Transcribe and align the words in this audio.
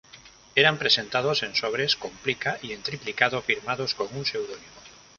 Eran 0.55 0.79
presentados 0.79 1.43
en 1.43 1.53
sobres 1.53 1.95
con 1.95 2.09
plica 2.09 2.57
y 2.63 2.71
en 2.71 2.81
triplicado 2.81 3.39
firmados 3.43 3.93
con 3.93 4.07
un 4.17 4.25
pseudónimo. 4.25 4.65